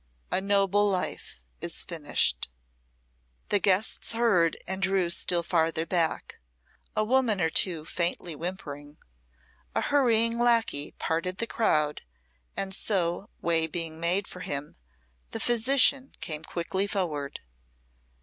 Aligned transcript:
A 0.31 0.41
noble 0.41 0.89
life 0.89 1.43
is 1.59 1.83
finished." 1.83 2.49
The 3.49 3.59
guests 3.59 4.13
heard, 4.13 4.57
and 4.67 4.81
drew 4.81 5.11
still 5.11 5.43
farther 5.43 5.85
back, 5.85 6.39
a 6.95 7.03
woman 7.03 7.39
or 7.39 7.51
two 7.51 7.85
faintly 7.85 8.33
whimpering; 8.35 8.97
a 9.75 9.81
hurrying 9.81 10.39
lacquey 10.39 10.93
parted 10.97 11.37
the 11.37 11.45
crowd, 11.45 12.01
and 12.57 12.73
so, 12.73 13.29
way 13.43 13.67
being 13.67 13.99
made 13.99 14.27
for 14.27 14.39
him, 14.39 14.75
the 15.29 15.39
physician 15.39 16.13
came 16.19 16.43
quickly 16.43 16.87
forward. 16.87 17.41